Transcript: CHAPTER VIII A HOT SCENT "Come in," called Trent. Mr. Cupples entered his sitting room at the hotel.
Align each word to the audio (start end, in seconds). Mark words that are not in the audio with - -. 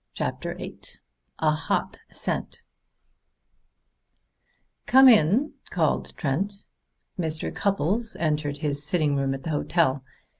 CHAPTER 0.15 0.55
VIII 0.55 0.81
A 1.37 1.51
HOT 1.51 1.99
SCENT 2.11 2.63
"Come 4.87 5.07
in," 5.07 5.53
called 5.69 6.13
Trent. 6.17 6.65
Mr. 7.19 7.53
Cupples 7.55 8.15
entered 8.15 8.57
his 8.57 8.83
sitting 8.83 9.15
room 9.15 9.35
at 9.35 9.43
the 9.43 9.51
hotel. 9.51 10.03